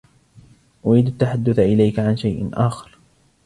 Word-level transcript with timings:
أريد 0.85 1.07
التحدث 1.07 1.59
اليك 1.59 1.99
عن 1.99 2.17
شيء 2.17 2.49
آخر. 2.53 2.97